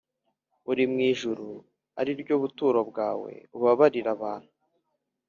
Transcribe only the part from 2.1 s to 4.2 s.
ryo buturo bwawe ubabarire